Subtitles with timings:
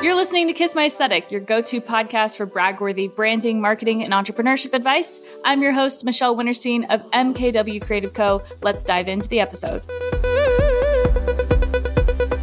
[0.00, 4.12] You're listening to Kiss My Aesthetic, your go to podcast for bragworthy branding, marketing, and
[4.12, 5.18] entrepreneurship advice.
[5.44, 8.40] I'm your host, Michelle Winterstein of MKW Creative Co.
[8.62, 9.82] Let's dive into the episode.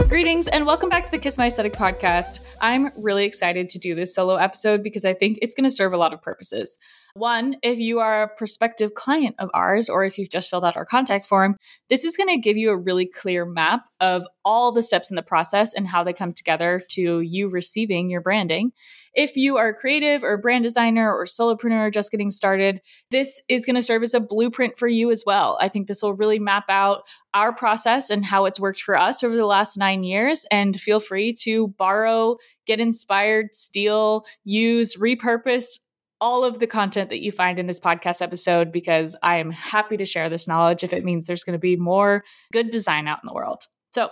[0.10, 2.42] Greetings and welcome back to the Kiss My Aesthetic podcast.
[2.60, 5.94] I'm really excited to do this solo episode because I think it's going to serve
[5.94, 6.80] a lot of purposes.
[7.14, 10.78] One, if you are a prospective client of ours or if you've just filled out
[10.78, 11.58] our contact form,
[11.90, 15.16] this is going to give you a really clear map of all the steps in
[15.16, 18.72] the process and how they come together to you receiving your branding.
[19.14, 22.82] If you are a creative or brand designer or solopreneur just getting started,
[23.12, 25.58] this is going to serve as a blueprint for you as well.
[25.60, 27.02] I think this will really map out
[27.34, 30.46] our process and how it's worked for us over the last nine years.
[30.50, 35.80] And feel free to borrow, get inspired, steal, use, repurpose
[36.22, 39.98] all of the content that you find in this podcast episode because I am happy
[39.98, 43.20] to share this knowledge if it means there's going to be more good design out
[43.24, 43.64] in the world.
[43.92, 44.10] So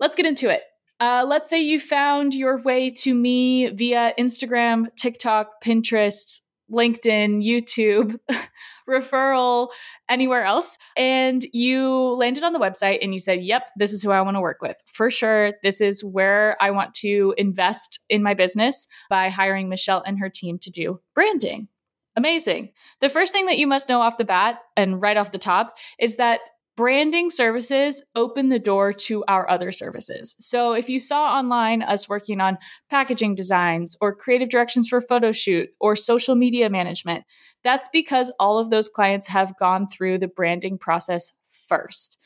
[0.00, 0.62] let's get into it.
[0.98, 8.18] Uh, let's say you found your way to me via Instagram, TikTok, Pinterest, LinkedIn, YouTube,
[8.88, 9.68] referral,
[10.08, 10.78] anywhere else.
[10.96, 14.36] And you landed on the website and you said, Yep, this is who I want
[14.36, 14.76] to work with.
[14.86, 20.02] For sure, this is where I want to invest in my business by hiring Michelle
[20.06, 21.68] and her team to do branding.
[22.16, 22.70] Amazing.
[23.02, 25.76] The first thing that you must know off the bat and right off the top
[25.98, 26.40] is that
[26.76, 30.36] branding services open the door to our other services.
[30.38, 32.58] So if you saw online us working on
[32.90, 37.24] packaging designs or creative directions for photo shoot or social media management,
[37.64, 42.18] that's because all of those clients have gone through the branding process first.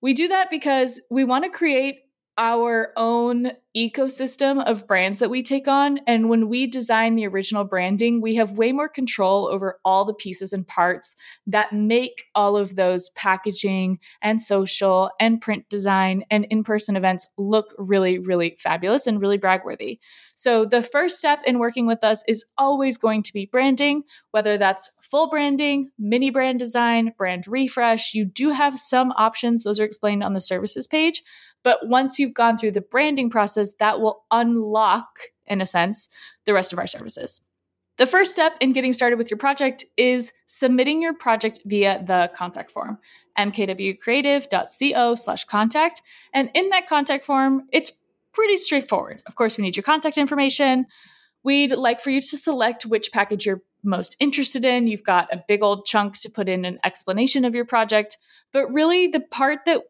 [0.00, 1.96] We do that because we want to create
[2.38, 5.98] our own ecosystem of brands that we take on.
[6.06, 10.14] And when we design the original branding, we have way more control over all the
[10.14, 11.16] pieces and parts
[11.46, 17.26] that make all of those packaging and social and print design and in person events
[17.36, 19.98] look really, really fabulous and really bragworthy.
[20.34, 24.58] So, the first step in working with us is always going to be branding, whether
[24.58, 28.14] that's full branding, mini brand design, brand refresh.
[28.14, 31.22] You do have some options, those are explained on the services page.
[31.64, 35.06] But once you've gone through the branding process, that will unlock,
[35.46, 36.08] in a sense,
[36.46, 37.42] the rest of our services.
[37.96, 42.30] The first step in getting started with your project is submitting your project via the
[42.32, 42.98] contact form,
[43.36, 46.02] mkwcreative.co slash contact.
[46.32, 47.90] And in that contact form, it's
[48.32, 49.20] pretty straightforward.
[49.26, 50.86] Of course, we need your contact information.
[51.42, 54.86] We'd like for you to select which package you're most interested in.
[54.86, 58.16] You've got a big old chunk to put in an explanation of your project.
[58.52, 59.82] But really, the part that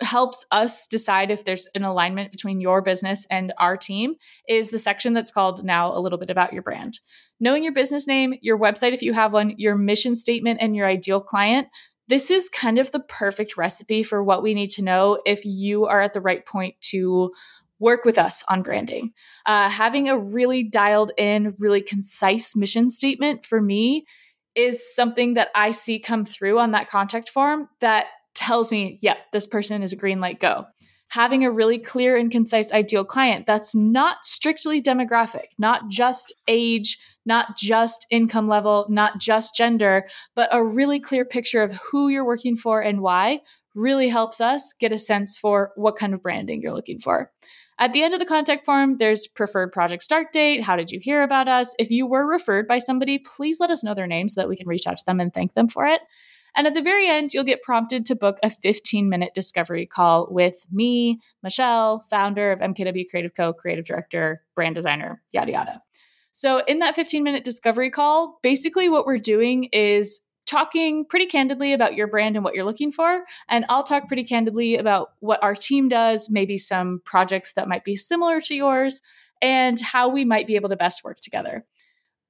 [0.00, 4.14] helps us decide if there's an alignment between your business and our team
[4.48, 6.98] is the section that's called now a little bit about your brand.
[7.40, 10.86] Knowing your business name, your website if you have one, your mission statement, and your
[10.86, 11.68] ideal client.
[12.08, 15.86] This is kind of the perfect recipe for what we need to know if you
[15.86, 17.32] are at the right point to
[17.82, 19.12] work with us on branding.
[19.44, 24.06] Uh, having a really dialed in, really concise mission statement for me
[24.54, 29.16] is something that I see come through on that contact form that tells me, yep,
[29.16, 30.66] yeah, this person is a green light go.
[31.08, 36.98] Having a really clear and concise ideal client that's not strictly demographic, not just age,
[37.26, 42.24] not just income level, not just gender, but a really clear picture of who you're
[42.24, 43.40] working for and why
[43.74, 47.30] really helps us get a sense for what kind of branding you're looking for.
[47.82, 50.62] At the end of the contact form, there's preferred project start date.
[50.62, 51.74] How did you hear about us?
[51.80, 54.54] If you were referred by somebody, please let us know their name so that we
[54.54, 56.00] can reach out to them and thank them for it.
[56.54, 60.28] And at the very end, you'll get prompted to book a 15 minute discovery call
[60.30, 65.82] with me, Michelle, founder of MKW Creative Co., creative director, brand designer, yada, yada.
[66.30, 71.72] So, in that 15 minute discovery call, basically what we're doing is talking pretty candidly
[71.72, 73.24] about your brand and what you're looking for.
[73.48, 77.84] And I'll talk pretty candidly about what our team does, maybe some projects that might
[77.84, 79.02] be similar to yours,
[79.40, 81.64] and how we might be able to best work together.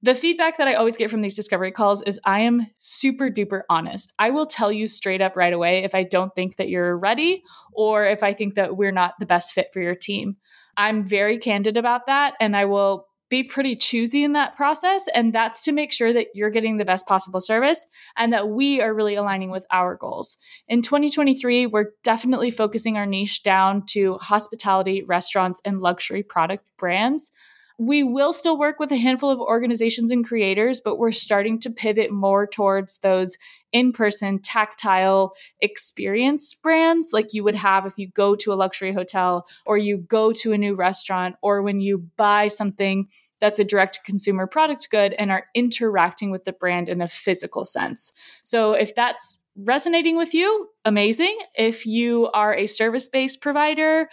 [0.03, 3.61] The feedback that I always get from these discovery calls is I am super duper
[3.69, 4.11] honest.
[4.19, 7.41] I will tell you straight up right away if I don't think that you're ready
[7.71, 10.35] or if I think that we're not the best fit for your team.
[10.75, 15.07] I'm very candid about that and I will be pretty choosy in that process.
[15.15, 18.79] And that's to make sure that you're getting the best possible service and that we
[18.79, 20.37] are really aligning with our goals.
[20.67, 27.31] In 2023, we're definitely focusing our niche down to hospitality, restaurants, and luxury product brands.
[27.79, 31.71] We will still work with a handful of organizations and creators, but we're starting to
[31.71, 33.35] pivot more towards those
[33.71, 38.93] in person, tactile experience brands like you would have if you go to a luxury
[38.93, 43.07] hotel or you go to a new restaurant or when you buy something
[43.43, 47.65] that's a direct consumer product good and are interacting with the brand in a physical
[47.65, 48.13] sense.
[48.43, 51.37] So if that's resonating with you, amazing.
[51.53, 54.09] If you are a service based provider,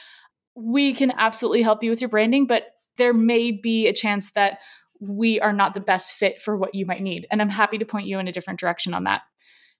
[0.57, 4.59] we can absolutely help you with your branding, but there may be a chance that
[4.99, 7.29] we are not the best fit for what you might need.
[7.31, 9.23] And I'm happy to point you in a different direction on that.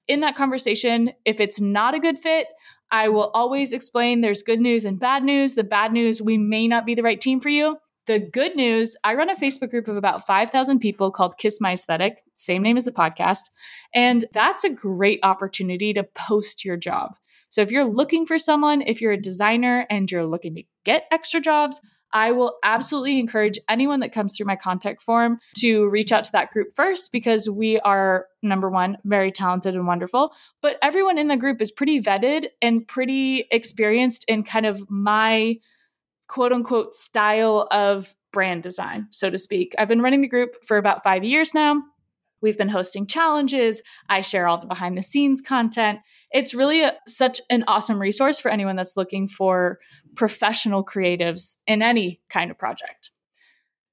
[0.07, 2.47] In that conversation, if it's not a good fit,
[2.93, 5.57] I will always explain there's good news and bad news.
[5.57, 7.79] The bad news, we may not be the right team for you.
[8.07, 11.73] The good news, I run a Facebook group of about 5,000 people called Kiss My
[11.73, 13.51] Aesthetic, same name as the podcast.
[13.95, 17.13] And that's a great opportunity to post your job.
[17.51, 21.05] So if you're looking for someone, if you're a designer and you're looking to get
[21.11, 21.81] extra jobs,
[22.13, 26.33] I will absolutely encourage anyone that comes through my contact form to reach out to
[26.33, 30.33] that group first because we are, number one, very talented and wonderful.
[30.61, 35.57] But everyone in the group is pretty vetted and pretty experienced in kind of my
[36.31, 39.75] quote unquote style of brand design, so to speak.
[39.77, 41.83] I've been running the group for about five years now.
[42.41, 43.83] We've been hosting challenges.
[44.09, 45.99] I share all the behind the scenes content.
[46.31, 49.81] It's really a, such an awesome resource for anyone that's looking for
[50.15, 53.11] professional creatives in any kind of project.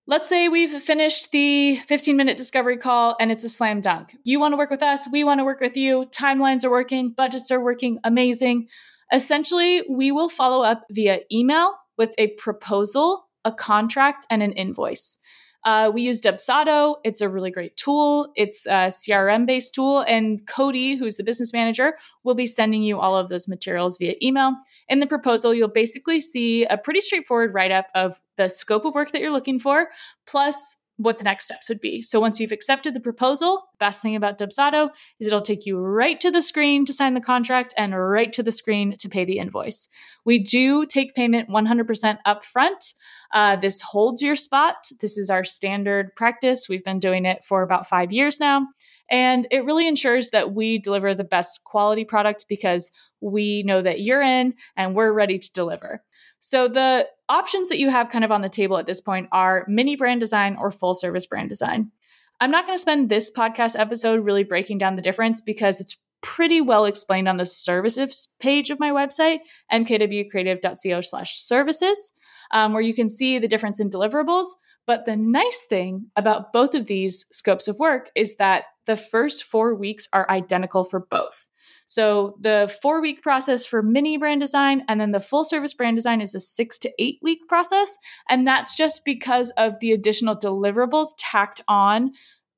[0.05, 4.15] Let's say we've finished the 15 minute discovery call and it's a slam dunk.
[4.23, 6.05] You want to work with us, we want to work with you.
[6.15, 8.67] Timelines are working, budgets are working, amazing.
[9.11, 15.19] Essentially, we will follow up via email with a proposal, a contract, and an invoice.
[15.67, 16.95] Uh, we use Dubsado.
[17.03, 18.31] It's a really great tool.
[18.35, 19.99] It's a CRM based tool.
[20.07, 24.13] And Cody, who's the business manager, will be sending you all of those materials via
[24.23, 24.53] email.
[24.87, 28.95] In the proposal, you'll basically see a pretty straightforward write up of the scope of
[28.95, 29.89] work that you're looking for,
[30.25, 32.01] plus what the next steps would be.
[32.01, 34.89] So once you've accepted the proposal, the best thing about Dubsado
[35.19, 38.41] is it'll take you right to the screen to sign the contract and right to
[38.41, 39.87] the screen to pay the invoice.
[40.25, 42.93] We do take payment 100% upfront.
[43.31, 44.75] Uh, this holds your spot.
[44.99, 46.67] This is our standard practice.
[46.67, 48.65] We've been doing it for about five years now.
[49.09, 52.91] And it really ensures that we deliver the best quality product because
[53.21, 56.03] we know that you're in and we're ready to deliver.
[56.39, 59.65] So the options that you have kind of on the table at this point are
[59.67, 61.91] mini brand design or full service brand design.
[62.39, 65.97] I'm not going to spend this podcast episode really breaking down the difference because it's
[66.21, 69.39] pretty well explained on the services page of my website,
[69.71, 72.13] mkwcreative.co slash services,
[72.51, 74.45] um, where you can see the difference in deliverables.
[74.85, 79.43] But the nice thing about both of these scopes of work is that the first
[79.43, 81.47] four weeks are identical for both.
[81.87, 85.95] So the four week process for mini brand design and then the full service brand
[85.95, 87.97] design is a six to eight week process.
[88.29, 92.11] And that's just because of the additional deliverables tacked on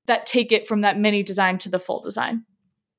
[0.08, 2.44] that take it from that mini design to the full design.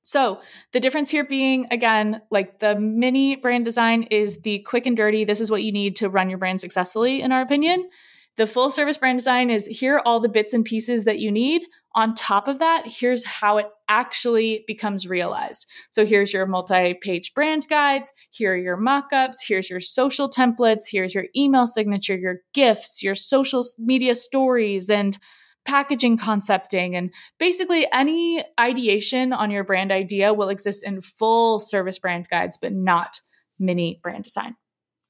[0.02, 0.40] So,
[0.72, 5.24] the difference here being again, like the mini brand design is the quick and dirty.
[5.24, 7.88] This is what you need to run your brand successfully, in our opinion.
[8.36, 11.30] The full service brand design is here are all the bits and pieces that you
[11.30, 11.62] need.
[11.94, 15.66] On top of that, here's how it actually becomes realized.
[15.90, 21.14] So here's your multi-page brand guides, here are your mock-ups, here's your social templates, here's
[21.14, 25.18] your email signature, your gifts, your social media stories and
[25.66, 31.98] packaging concepting and basically any ideation on your brand idea will exist in full service
[31.98, 33.20] brand guides but not
[33.58, 34.56] mini brand design.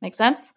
[0.03, 0.53] Make sense?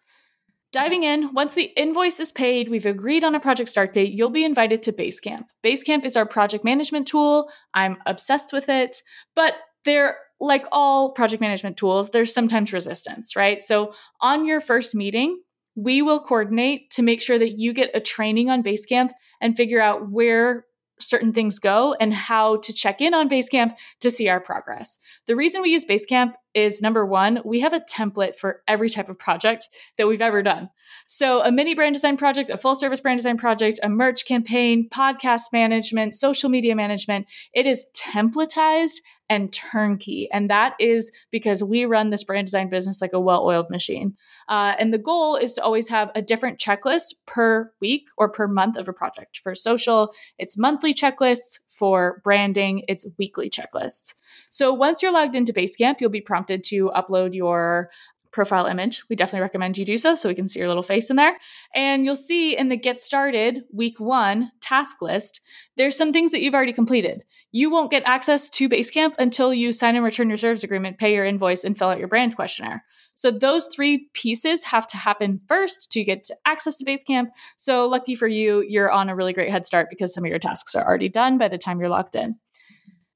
[0.74, 4.28] Diving in, once the invoice is paid, we've agreed on a project start date, you'll
[4.28, 5.44] be invited to Basecamp.
[5.64, 7.48] Basecamp is our project management tool.
[7.74, 8.96] I'm obsessed with it,
[9.36, 9.54] but
[9.84, 13.62] they're like all project management tools, there's sometimes resistance, right?
[13.62, 15.40] So on your first meeting,
[15.76, 19.80] we will coordinate to make sure that you get a training on Basecamp and figure
[19.80, 20.64] out where
[20.98, 24.98] certain things go and how to check in on Basecamp to see our progress.
[25.28, 29.08] The reason we use Basecamp is number one, we have a template for every type
[29.08, 29.68] of project
[29.98, 30.70] that we've ever done.
[31.06, 34.88] So, a mini brand design project, a full service brand design project, a merch campaign,
[34.88, 40.28] podcast management, social media management, it is templatized and turnkey.
[40.32, 44.16] And that is because we run this brand design business like a well oiled machine.
[44.48, 48.46] Uh, and the goal is to always have a different checklist per week or per
[48.46, 49.38] month of a project.
[49.42, 51.60] For social, it's monthly checklists.
[51.76, 54.14] For branding, it's weekly checklists.
[54.50, 57.90] So once you're logged into Basecamp, you'll be prompted to upload your
[58.34, 59.02] profile image.
[59.08, 61.38] We definitely recommend you do so so we can see your little face in there.
[61.74, 65.40] And you'll see in the get started week one task list,
[65.76, 67.22] there's some things that you've already completed.
[67.52, 71.14] You won't get access to Basecamp until you sign and return your service agreement, pay
[71.14, 72.84] your invoice, and fill out your brand questionnaire.
[73.14, 77.28] So those three pieces have to happen first to get to access to Basecamp.
[77.56, 80.40] So lucky for you, you're on a really great head start because some of your
[80.40, 82.34] tasks are already done by the time you're logged in.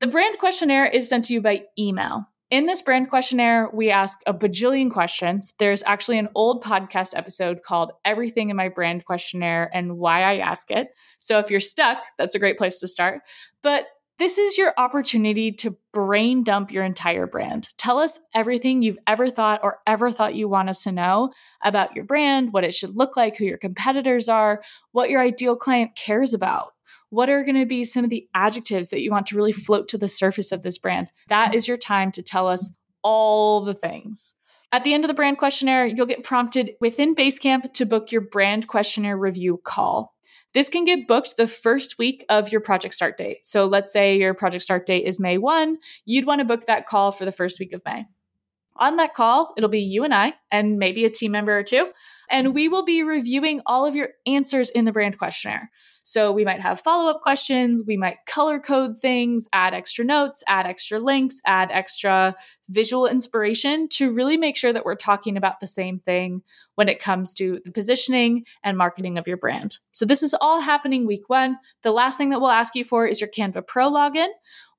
[0.01, 2.29] The brand questionnaire is sent to you by email.
[2.51, 5.53] In this brand questionnaire, we ask a bajillion questions.
[5.59, 10.39] There's actually an old podcast episode called Everything in My Brand Questionnaire and Why I
[10.39, 10.89] Ask It.
[11.21, 13.21] So if you're stuck, that's a great place to start.
[13.63, 13.87] But
[14.19, 17.69] This is your opportunity to brain dump your entire brand.
[17.79, 21.31] Tell us everything you've ever thought or ever thought you want us to know
[21.63, 25.55] about your brand, what it should look like, who your competitors are, what your ideal
[25.55, 26.73] client cares about.
[27.11, 29.89] What are going to be some of the adjectives that you want to really float
[29.89, 31.09] to the surface of this brand?
[31.29, 32.71] That is your time to tell us
[33.03, 34.35] all the things.
[34.71, 38.21] At the end of the brand questionnaire, you'll get prompted within Basecamp to book your
[38.21, 40.15] brand questionnaire review call.
[40.53, 43.47] This can get booked the first week of your project start date.
[43.47, 46.87] So let's say your project start date is May 1, you'd want to book that
[46.87, 48.07] call for the first week of May.
[48.77, 51.91] On that call, it'll be you and I, and maybe a team member or two,
[52.31, 55.71] and we will be reviewing all of your answers in the brand questionnaire.
[56.03, 60.43] So we might have follow up questions, we might color code things, add extra notes,
[60.47, 62.35] add extra links, add extra
[62.71, 66.43] visual inspiration to really make sure that we're talking about the same thing
[66.77, 69.77] when it comes to the positioning and marketing of your brand.
[69.93, 71.59] So this is all happening week one.
[71.83, 74.29] The last thing that we'll ask you for is your Canva Pro login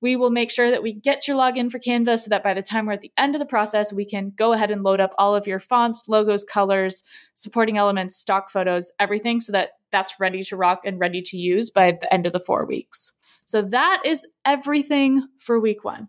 [0.02, 2.62] we will make sure that we get your login for Canva so that by the
[2.62, 5.14] time we're at the end of the process, we can go ahead and load up
[5.18, 7.04] all of your fonts, logos, colors,
[7.34, 11.70] supporting elements, stock photos, everything so that that's ready to rock and ready to use
[11.70, 13.14] by the end of the four weeks.
[13.44, 16.08] So that is everything for week one.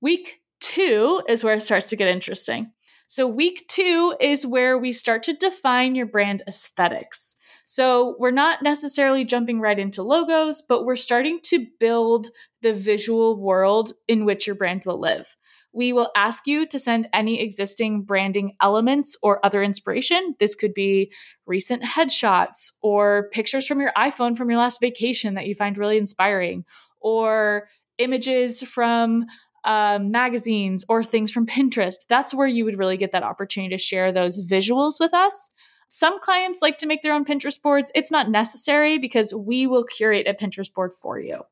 [0.00, 2.72] Week two is where it starts to get interesting.
[3.10, 7.36] So, week two is where we start to define your brand aesthetics.
[7.70, 12.28] So, we're not necessarily jumping right into logos, but we're starting to build
[12.62, 15.36] the visual world in which your brand will live.
[15.74, 20.34] We will ask you to send any existing branding elements or other inspiration.
[20.40, 21.12] This could be
[21.46, 25.98] recent headshots or pictures from your iPhone from your last vacation that you find really
[25.98, 26.64] inspiring,
[27.00, 29.26] or images from
[29.64, 31.96] um, magazines or things from Pinterest.
[32.08, 35.50] That's where you would really get that opportunity to share those visuals with us.
[35.88, 37.90] Some clients like to make their own Pinterest boards.
[37.94, 41.42] It's not necessary because we will curate a Pinterest board for you.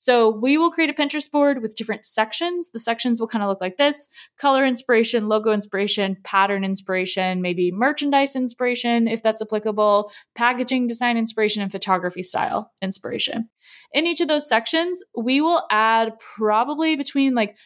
[0.00, 2.70] So we will create a Pinterest board with different sections.
[2.70, 7.72] The sections will kind of look like this color inspiration, logo inspiration, pattern inspiration, maybe
[7.72, 13.48] merchandise inspiration, if that's applicable, packaging design inspiration, and photography style inspiration.
[13.92, 17.56] In each of those sections, we will add probably between like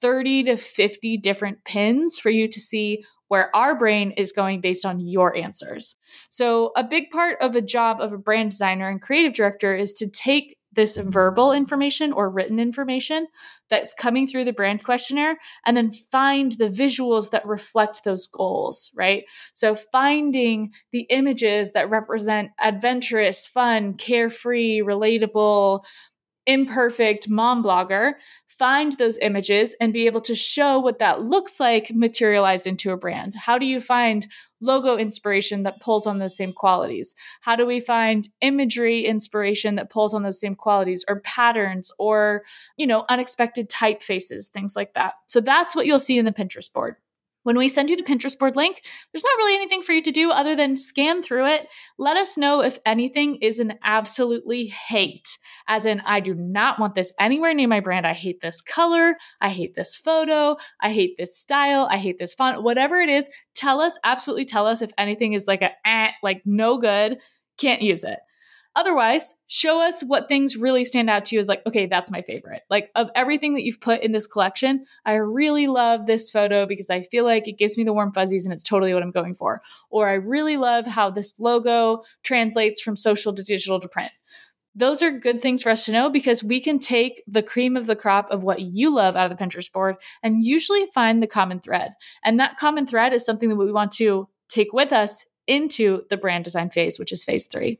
[0.00, 4.84] 30 to 50 different pins for you to see where our brain is going based
[4.84, 5.96] on your answers.
[6.30, 9.94] So, a big part of a job of a brand designer and creative director is
[9.94, 13.26] to take this verbal information or written information
[13.70, 18.90] that's coming through the brand questionnaire and then find the visuals that reflect those goals,
[18.94, 19.24] right?
[19.54, 25.84] So finding the images that represent adventurous, fun, carefree, relatable,
[26.46, 28.14] imperfect mom blogger
[28.58, 32.96] find those images and be able to show what that looks like materialized into a
[32.96, 33.34] brand.
[33.34, 34.26] How do you find
[34.60, 37.14] logo inspiration that pulls on those same qualities?
[37.42, 42.42] How do we find imagery inspiration that pulls on those same qualities or patterns or,
[42.76, 45.14] you know, unexpected typefaces, things like that.
[45.26, 46.96] So that's what you'll see in the Pinterest board.
[47.44, 48.82] When we send you the Pinterest board link,
[49.12, 51.68] there's not really anything for you to do other than scan through it.
[51.98, 55.36] Let us know if anything is an absolutely hate,
[55.68, 58.06] as in, I do not want this anywhere near my brand.
[58.06, 59.14] I hate this color.
[59.40, 60.56] I hate this photo.
[60.80, 61.88] I hate this style.
[61.90, 62.62] I hate this font.
[62.62, 66.42] Whatever it is, tell us, absolutely tell us if anything is like a, eh, like
[66.44, 67.18] no good,
[67.58, 68.18] can't use it.
[68.76, 72.22] Otherwise, show us what things really stand out to you as like, okay, that's my
[72.22, 72.62] favorite.
[72.68, 76.90] Like, of everything that you've put in this collection, I really love this photo because
[76.90, 79.36] I feel like it gives me the warm fuzzies and it's totally what I'm going
[79.36, 79.62] for.
[79.90, 84.10] Or I really love how this logo translates from social to digital to print.
[84.74, 87.86] Those are good things for us to know because we can take the cream of
[87.86, 91.28] the crop of what you love out of the Pinterest board and usually find the
[91.28, 91.92] common thread.
[92.24, 96.16] And that common thread is something that we want to take with us into the
[96.16, 97.78] brand design phase, which is phase three.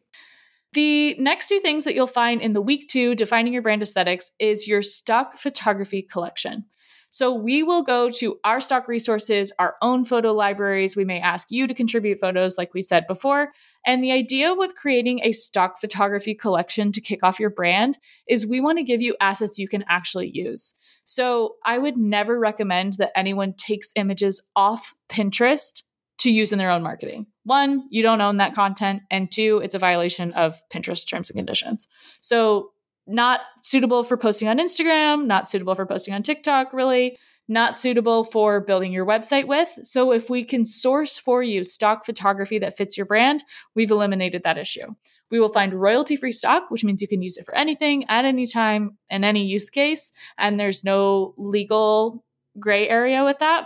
[0.73, 4.31] The next two things that you'll find in the week two defining your brand aesthetics
[4.39, 6.65] is your stock photography collection.
[7.11, 10.97] So we will go to our stock resources, our own photo libraries.
[10.97, 13.53] We may ask you to contribute photos, like we said before.
[13.87, 17.99] And the idea with creating a stock photography collection to kick off your brand
[18.29, 20.75] is we want to give you assets you can actually use.
[21.05, 25.83] So I would never recommend that anyone takes images off Pinterest
[26.19, 27.27] to use in their own marketing.
[27.45, 29.03] One, you don't own that content.
[29.11, 31.87] And two, it's a violation of Pinterest terms and conditions.
[32.21, 32.71] So,
[33.07, 38.25] not suitable for posting on Instagram, not suitable for posting on TikTok, really, not suitable
[38.25, 39.69] for building your website with.
[39.83, 44.43] So, if we can source for you stock photography that fits your brand, we've eliminated
[44.45, 44.95] that issue.
[45.31, 48.25] We will find royalty free stock, which means you can use it for anything at
[48.25, 50.13] any time in any use case.
[50.39, 52.25] And there's no legal
[52.59, 53.65] gray area with that.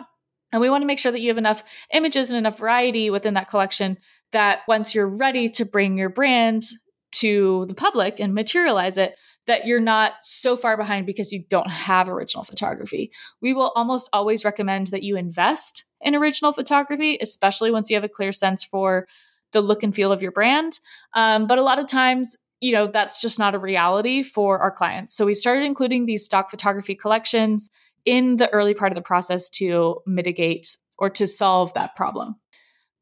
[0.52, 3.34] And we want to make sure that you have enough images and enough variety within
[3.34, 3.98] that collection
[4.32, 6.62] that once you're ready to bring your brand
[7.10, 9.14] to the public and materialize it,
[9.48, 13.10] that you're not so far behind because you don't have original photography.
[13.40, 18.04] We will almost always recommend that you invest in original photography, especially once you have
[18.04, 19.08] a clear sense for
[19.52, 20.78] the look and feel of your brand.
[21.14, 24.70] Um, but a lot of times, you know, that's just not a reality for our
[24.70, 25.14] clients.
[25.14, 27.70] So we started including these stock photography collections
[28.04, 32.36] in the early part of the process to mitigate or to solve that problem.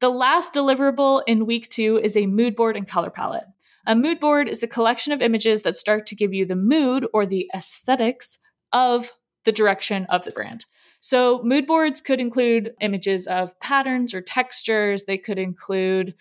[0.00, 3.46] The last deliverable in week two is a mood board and color palette.
[3.86, 7.06] A mood board is a collection of images that start to give you the mood
[7.14, 8.38] or the aesthetics
[8.72, 9.12] of
[9.44, 10.66] the direction of the brand.
[11.00, 16.14] So, mood boards could include images of patterns or textures, they could include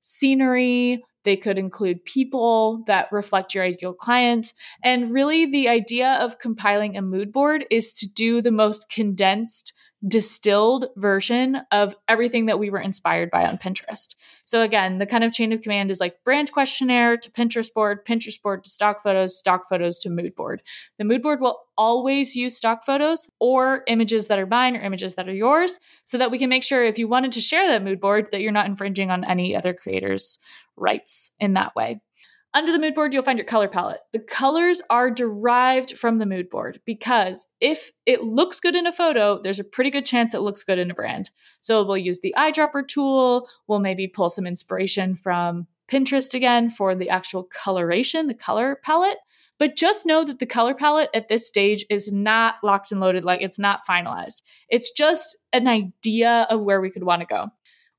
[0.00, 4.52] scenery, they could include people that reflect your ideal client.
[4.82, 9.72] And really, the idea of compiling a mood board is to do the most condensed
[10.06, 14.14] distilled version of everything that we were inspired by on Pinterest.
[14.44, 18.04] So again, the kind of chain of command is like brand questionnaire to Pinterest board,
[18.04, 20.62] Pinterest board to stock photos, stock photos to mood board.
[20.98, 25.14] The mood board will always use stock photos or images that are mine or images
[25.14, 27.84] that are yours so that we can make sure if you wanted to share that
[27.84, 30.38] mood board that you're not infringing on any other creators'
[30.76, 32.00] rights in that way.
[32.54, 34.00] Under the mood board, you'll find your color palette.
[34.12, 38.92] The colors are derived from the mood board because if it looks good in a
[38.92, 41.30] photo, there's a pretty good chance it looks good in a brand.
[41.62, 43.48] So we'll use the eyedropper tool.
[43.68, 49.18] We'll maybe pull some inspiration from Pinterest again for the actual coloration, the color palette.
[49.58, 53.24] But just know that the color palette at this stage is not locked and loaded,
[53.24, 54.42] like it's not finalized.
[54.68, 57.48] It's just an idea of where we could want to go.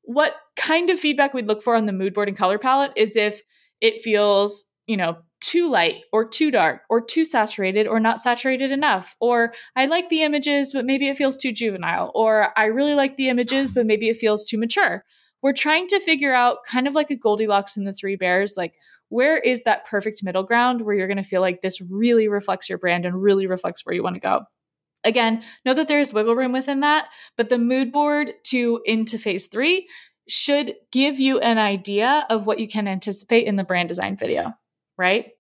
[0.04, 3.16] What kind of feedback we'd look for on the mood board and color palette is
[3.16, 3.42] if
[3.84, 8.72] it feels, you know, too light or too dark or too saturated or not saturated
[8.72, 9.16] enough.
[9.20, 12.10] Or I like the images, but maybe it feels too juvenile.
[12.16, 15.04] Or I really like the images, but maybe it feels too mature.
[15.42, 18.74] We're trying to figure out kind of like a Goldilocks and the Three Bears, like
[19.10, 22.70] where is that perfect middle ground where you're going to feel like this really reflects
[22.70, 24.44] your brand and really reflects where you want to go.
[25.04, 29.48] Again, know that there's wiggle room within that, but the mood board to into phase
[29.48, 29.90] three
[30.28, 34.54] should give you an idea of what you can anticipate in the brand design video,
[34.98, 35.32] right?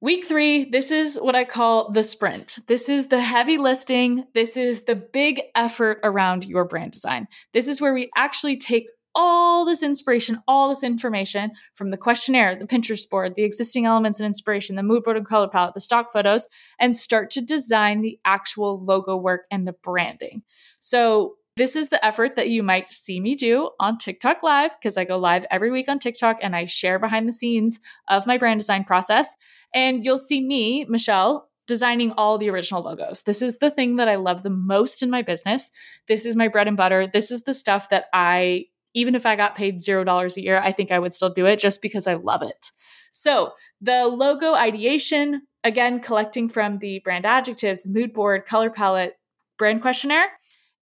[0.00, 2.60] Week three, this is what I call the sprint.
[2.68, 4.26] This is the heavy lifting.
[4.32, 7.26] This is the big effort around your brand design.
[7.52, 12.56] This is where we actually take all this inspiration, all this information from the questionnaire,
[12.56, 15.80] the Pinterest board, the existing elements and inspiration, the mood board and color palette, the
[15.80, 16.46] stock photos,
[16.78, 20.42] and start to design the actual logo work and the branding.
[20.78, 24.96] So, this is the effort that you might see me do on TikTok Live because
[24.96, 28.38] I go live every week on TikTok and I share behind the scenes of my
[28.38, 29.34] brand design process.
[29.74, 33.22] And you'll see me, Michelle, designing all the original logos.
[33.22, 35.72] This is the thing that I love the most in my business.
[36.06, 37.08] This is my bread and butter.
[37.08, 40.70] This is the stuff that I, even if I got paid $0 a year, I
[40.70, 42.70] think I would still do it just because I love it.
[43.10, 49.18] So, the logo ideation, again, collecting from the brand adjectives, mood board, color palette,
[49.58, 50.28] brand questionnaire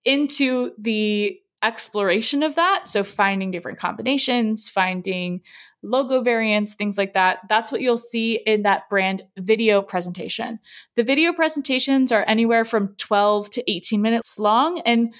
[0.06, 2.88] into the exploration of that.
[2.88, 5.40] So, finding different combinations, finding
[5.82, 7.40] logo variants, things like that.
[7.48, 10.58] That's what you'll see in that brand video presentation.
[10.94, 14.80] The video presentations are anywhere from 12 to 18 minutes long.
[14.80, 15.14] And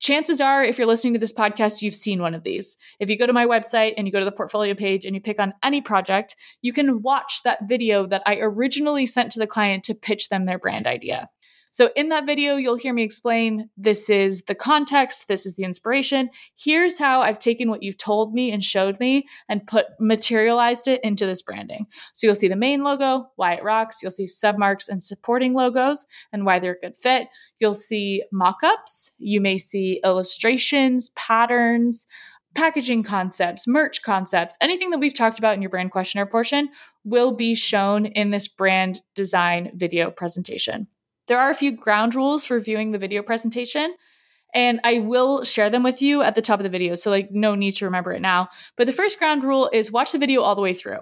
[0.00, 2.76] chances are, if you're listening to this podcast, you've seen one of these.
[3.00, 5.20] If you go to my website and you go to the portfolio page and you
[5.20, 9.46] pick on any project, you can watch that video that I originally sent to the
[9.46, 11.28] client to pitch them their brand idea.
[11.70, 15.64] So, in that video, you'll hear me explain this is the context, this is the
[15.64, 16.30] inspiration.
[16.56, 21.00] Here's how I've taken what you've told me and showed me and put materialized it
[21.04, 21.86] into this branding.
[22.14, 24.02] So, you'll see the main logo, why it rocks.
[24.02, 27.28] You'll see submarks and supporting logos and why they're a good fit.
[27.58, 29.12] You'll see mock ups.
[29.18, 32.06] You may see illustrations, patterns,
[32.54, 36.68] packaging concepts, merch concepts, anything that we've talked about in your brand questionnaire portion
[37.04, 40.88] will be shown in this brand design video presentation.
[41.28, 43.94] There are a few ground rules for viewing the video presentation,
[44.54, 46.94] and I will share them with you at the top of the video.
[46.94, 48.48] So, like, no need to remember it now.
[48.76, 51.00] But the first ground rule is watch the video all the way through.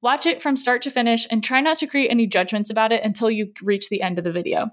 [0.00, 3.04] Watch it from start to finish and try not to create any judgments about it
[3.04, 4.70] until you reach the end of the video.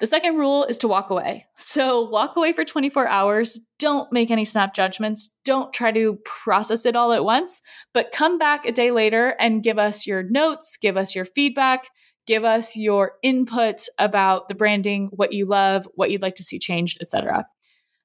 [0.00, 1.46] The second rule is to walk away.
[1.56, 3.60] So, walk away for 24 hours.
[3.78, 5.36] Don't make any snap judgments.
[5.44, 9.62] Don't try to process it all at once, but come back a day later and
[9.62, 11.86] give us your notes, give us your feedback,
[12.26, 16.58] give us your input about the branding, what you love, what you'd like to see
[16.58, 17.46] changed, etc.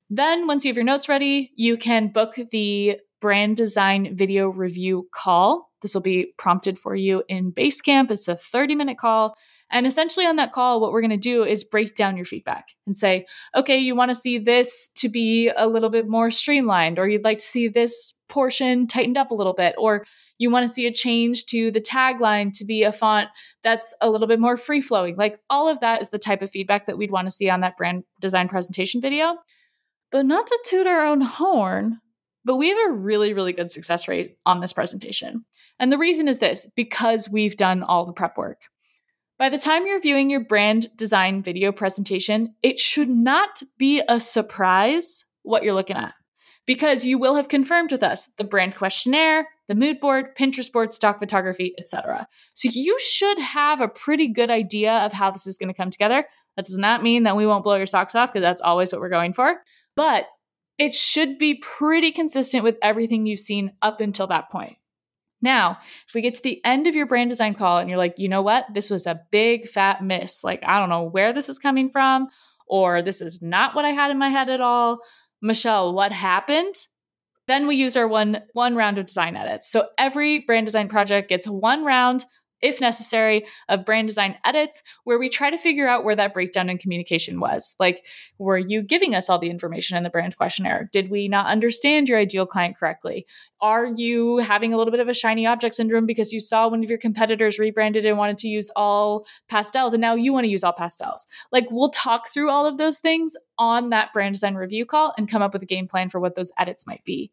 [0.09, 5.07] Then once you have your notes ready, you can book the brand design video review
[5.13, 8.11] call This will be prompted for you in Basecamp.
[8.11, 9.35] It's a 30 minute call.
[9.71, 12.69] And essentially, on that call, what we're going to do is break down your feedback
[12.87, 16.97] and say, okay, you want to see this to be a little bit more streamlined,
[16.97, 20.05] or you'd like to see this portion tightened up a little bit, or
[20.39, 23.29] you want to see a change to the tagline to be a font
[23.63, 25.15] that's a little bit more free flowing.
[25.15, 27.61] Like all of that is the type of feedback that we'd want to see on
[27.61, 29.35] that brand design presentation video.
[30.11, 31.99] But not to toot our own horn,
[32.43, 35.45] but we have a really, really good success rate on this presentation.
[35.77, 38.61] And the reason is this because we've done all the prep work.
[39.39, 44.19] By the time you're viewing your brand design video presentation, it should not be a
[44.19, 46.13] surprise what you're looking at
[46.67, 50.91] because you will have confirmed with us the brand questionnaire, the mood board, Pinterest board,
[50.91, 52.27] stock photography, etc.
[52.53, 55.89] So you should have a pretty good idea of how this is going to come
[55.89, 56.25] together.
[56.57, 58.99] That does not mean that we won't blow your socks off because that's always what
[58.99, 59.55] we're going for,
[59.95, 60.25] but
[60.77, 64.78] it should be pretty consistent with everything you've seen up until that point.
[65.41, 68.15] Now, if we get to the end of your brand design call and you're like,
[68.17, 71.49] you know what, this was a big fat miss, like I don't know where this
[71.49, 72.27] is coming from,
[72.67, 74.99] or this is not what I had in my head at all.
[75.41, 76.75] Michelle, what happened?
[77.47, 79.71] Then we use our one one round of design edits.
[79.71, 82.25] So every brand design project gets one round
[82.61, 86.69] if necessary, of brand design edits where we try to figure out where that breakdown
[86.69, 87.75] in communication was.
[87.79, 88.05] Like,
[88.37, 90.89] were you giving us all the information in the brand questionnaire?
[90.91, 93.25] Did we not understand your ideal client correctly?
[93.61, 96.83] Are you having a little bit of a shiny object syndrome because you saw one
[96.83, 100.51] of your competitors rebranded and wanted to use all pastels and now you want to
[100.51, 101.25] use all pastels?
[101.51, 105.29] Like, we'll talk through all of those things on that brand design review call and
[105.29, 107.31] come up with a game plan for what those edits might be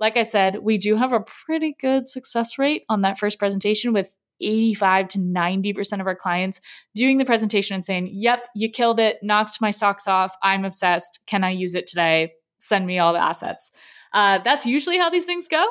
[0.00, 3.92] like I said, we do have a pretty good success rate on that first presentation
[3.92, 6.60] with 85 to 90% of our clients
[6.94, 10.34] viewing the presentation and saying, Yep, you killed it, knocked my socks off.
[10.42, 11.20] I'm obsessed.
[11.26, 12.32] Can I use it today?
[12.58, 13.70] Send me all the assets.
[14.12, 15.64] Uh, that's usually how these things go.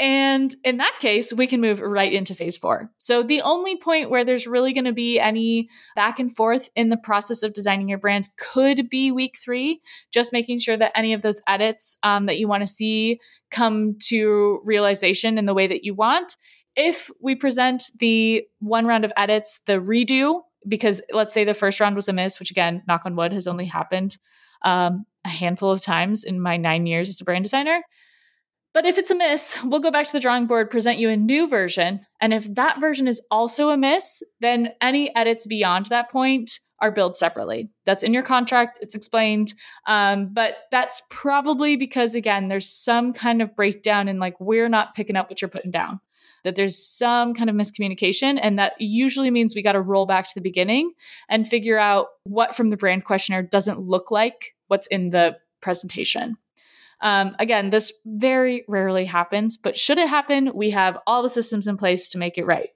[0.00, 2.90] And in that case, we can move right into phase four.
[2.98, 6.88] So, the only point where there's really going to be any back and forth in
[6.88, 11.12] the process of designing your brand could be week three, just making sure that any
[11.12, 13.20] of those edits um, that you want to see
[13.52, 16.36] come to realization in the way that you want
[16.76, 21.80] if we present the one round of edits, the redo, because let's say the first
[21.80, 24.16] round was a miss, which again, knock on wood, has only happened
[24.64, 27.82] um, a handful of times in my nine years as a brand designer.
[28.74, 31.16] But if it's a miss, we'll go back to the drawing board, present you a
[31.16, 32.00] new version.
[32.20, 36.90] And if that version is also a miss, then any edits beyond that point are
[36.90, 37.70] billed separately.
[37.84, 39.52] That's in your contract, it's explained.
[39.86, 44.94] Um, but that's probably because, again, there's some kind of breakdown in like, we're not
[44.94, 46.00] picking up what you're putting down
[46.44, 48.38] that there's some kind of miscommunication.
[48.40, 50.92] And that usually means we got to roll back to the beginning
[51.28, 56.36] and figure out what from the brand questionnaire doesn't look like what's in the presentation.
[57.00, 61.66] Um, again, this very rarely happens, but should it happen, we have all the systems
[61.66, 62.70] in place to make it right.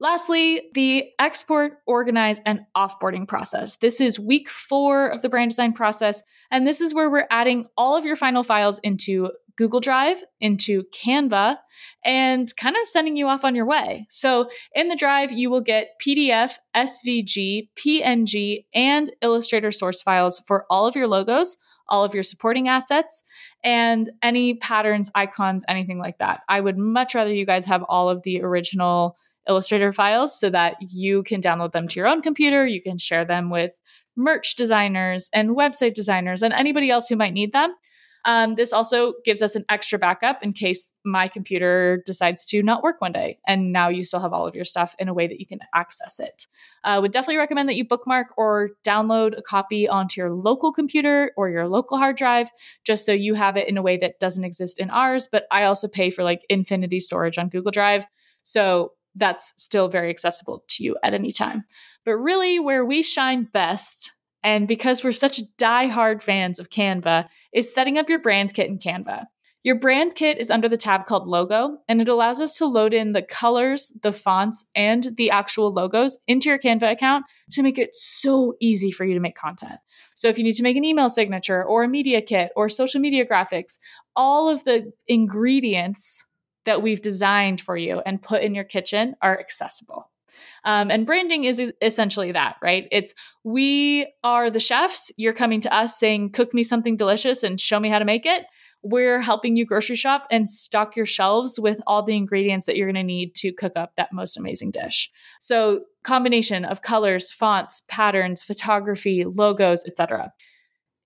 [0.00, 3.76] Lastly, the export, organize, and offboarding process.
[3.76, 6.22] This is week four of the brand design process.
[6.52, 10.84] And this is where we're adding all of your final files into Google Drive, into
[10.84, 11.56] Canva,
[12.04, 14.06] and kind of sending you off on your way.
[14.08, 20.64] So in the Drive, you will get PDF, SVG, PNG, and Illustrator source files for
[20.70, 23.24] all of your logos, all of your supporting assets,
[23.64, 26.40] and any patterns, icons, anything like that.
[26.48, 29.16] I would much rather you guys have all of the original
[29.48, 32.66] Illustrator files so that you can download them to your own computer.
[32.66, 33.72] You can share them with
[34.14, 37.74] merch designers and website designers and anybody else who might need them.
[38.24, 42.82] Um, this also gives us an extra backup in case my computer decides to not
[42.82, 43.38] work one day.
[43.46, 45.60] And now you still have all of your stuff in a way that you can
[45.74, 46.46] access it.
[46.84, 50.72] I uh, would definitely recommend that you bookmark or download a copy onto your local
[50.72, 52.50] computer or your local hard drive,
[52.84, 55.28] just so you have it in a way that doesn't exist in ours.
[55.30, 58.04] But I also pay for like infinity storage on Google Drive.
[58.42, 61.64] So that's still very accessible to you at any time.
[62.04, 67.72] But really, where we shine best, and because we're such die-hard fans of Canva, is
[67.72, 69.26] setting up your brand kit in Canva.
[69.64, 72.94] Your brand kit is under the tab called Logo, and it allows us to load
[72.94, 77.76] in the colors, the fonts, and the actual logos into your Canva account to make
[77.76, 79.80] it so easy for you to make content.
[80.14, 83.00] So, if you need to make an email signature or a media kit or social
[83.00, 83.78] media graphics,
[84.14, 86.24] all of the ingredients
[86.64, 90.10] that we've designed for you and put in your kitchen are accessible.
[90.64, 92.88] Um, and branding is essentially that, right?
[92.90, 93.14] It's
[93.44, 95.10] we are the chefs.
[95.16, 98.26] You're coming to us saying, cook me something delicious and show me how to make
[98.26, 98.44] it.
[98.82, 102.86] We're helping you grocery shop and stock your shelves with all the ingredients that you're
[102.86, 105.10] going to need to cook up that most amazing dish.
[105.40, 110.32] So, combination of colors, fonts, patterns, photography, logos, etc.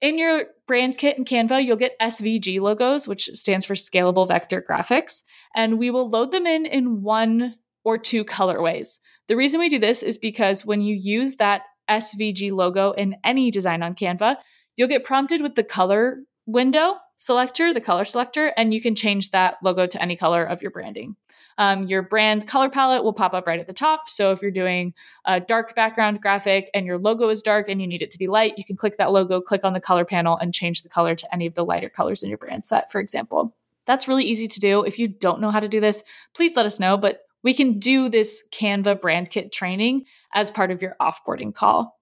[0.03, 4.61] In your brand kit in Canva, you'll get SVG logos, which stands for Scalable Vector
[4.69, 5.23] Graphics,
[5.55, 8.99] and we will load them in in one or two colorways.
[9.29, 13.51] The reason we do this is because when you use that SVG logo in any
[13.51, 14.37] design on Canva,
[14.77, 19.31] you'll get prompted with the color window selector, the color selector, and you can change
[19.31, 21.14] that logo to any color of your branding.
[21.59, 24.09] Um, your brand color palette will pop up right at the top.
[24.09, 27.87] So if you're doing a dark background graphic and your logo is dark and you
[27.87, 30.37] need it to be light, you can click that logo, click on the color panel,
[30.37, 33.01] and change the color to any of the lighter colors in your brand set, for
[33.01, 33.55] example.
[33.87, 34.83] That's really easy to do.
[34.83, 36.03] If you don't know how to do this,
[36.35, 36.97] please let us know.
[36.97, 41.97] But we can do this Canva brand kit training as part of your offboarding call.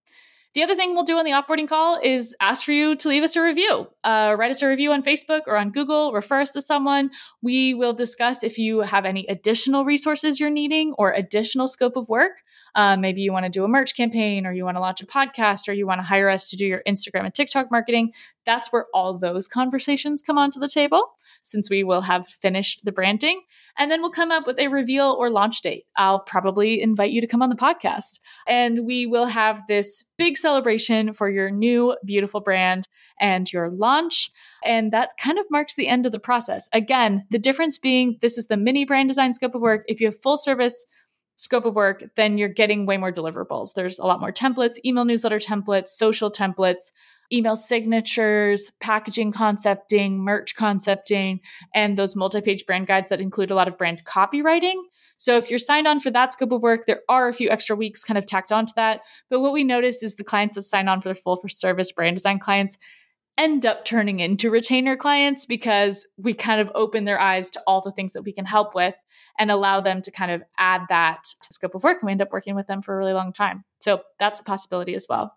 [0.53, 3.22] The other thing we'll do on the offboarding call is ask for you to leave
[3.22, 3.87] us a review.
[4.03, 7.11] Uh, write us a review on Facebook or on Google, refer us to someone.
[7.40, 12.09] We will discuss if you have any additional resources you're needing or additional scope of
[12.09, 12.33] work.
[12.74, 15.07] Uh, maybe you want to do a merch campaign or you want to launch a
[15.07, 18.12] podcast or you want to hire us to do your Instagram and TikTok marketing.
[18.50, 21.04] That's where all those conversations come onto the table
[21.44, 23.42] since we will have finished the branding.
[23.78, 25.84] And then we'll come up with a reveal or launch date.
[25.96, 28.18] I'll probably invite you to come on the podcast.
[28.48, 32.88] And we will have this big celebration for your new beautiful brand
[33.20, 34.32] and your launch.
[34.64, 36.68] And that kind of marks the end of the process.
[36.72, 39.84] Again, the difference being this is the mini brand design scope of work.
[39.86, 40.86] If you have full service,
[41.36, 43.74] scope of work, then you're getting way more deliverables.
[43.76, 46.90] There's a lot more templates, email newsletter templates, social templates,
[47.32, 51.40] email signatures, packaging concepting, merch concepting,
[51.74, 54.80] and those multi page brand guides that include a lot of brand copywriting.
[55.16, 57.76] So if you're signed on for that scope of work, there are a few extra
[57.76, 59.02] weeks kind of tacked onto that.
[59.28, 61.92] But what we notice is the clients that sign on for the full for service
[61.92, 62.78] brand design clients
[63.36, 67.80] end up turning into retainer clients because we kind of open their eyes to all
[67.80, 68.94] the things that we can help with
[69.38, 72.22] and allow them to kind of add that to scope of work and we end
[72.22, 73.64] up working with them for a really long time.
[73.78, 75.32] So that's a possibility as well.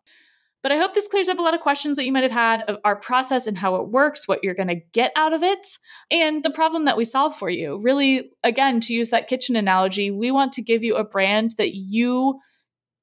[0.64, 2.62] But I hope this clears up a lot of questions that you might have had
[2.70, 5.68] of our process and how it works, what you're going to get out of it,
[6.10, 7.78] and the problem that we solve for you.
[7.82, 11.76] Really, again, to use that kitchen analogy, we want to give you a brand that
[11.76, 12.40] you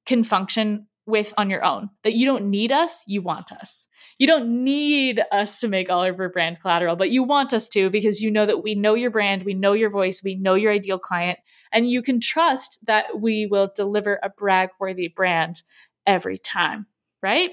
[0.07, 1.91] can function with on your own.
[2.03, 3.89] That you don't need us, you want us.
[4.19, 7.69] You don't need us to make all of your brand collateral, but you want us
[7.71, 10.55] to because you know that we know your brand, we know your voice, we know
[10.55, 11.39] your ideal client,
[11.73, 15.63] and you can trust that we will deliver a brag worthy brand
[16.07, 16.87] every time
[17.23, 17.51] right?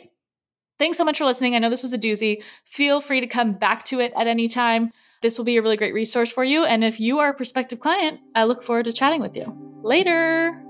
[0.80, 1.56] Thanks so much for listening.
[1.56, 2.43] I know this was a doozy.
[2.65, 4.91] Feel free to come back to it at any time.
[5.21, 6.63] This will be a really great resource for you.
[6.65, 9.80] And if you are a prospective client, I look forward to chatting with you.
[9.82, 10.63] Later.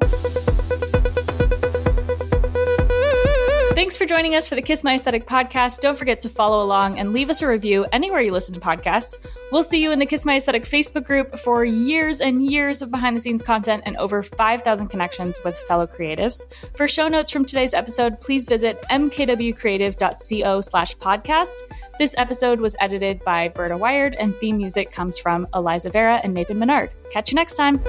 [3.78, 5.82] Thanks for joining us for the Kiss My Aesthetic podcast.
[5.82, 9.18] Don't forget to follow along and leave us a review anywhere you listen to podcasts.
[9.52, 12.90] We'll see you in the Kiss My Aesthetic Facebook group for years and years of
[12.90, 16.44] behind the scenes content and over 5,000 connections with fellow creatives.
[16.76, 21.58] For show notes from today's episode, please visit mkwcreative.co slash podcast.
[22.00, 26.34] This episode was edited by Berta Wired and theme music comes from Eliza Vera and
[26.34, 26.90] Nathan Menard.
[27.12, 27.80] Catch you next time.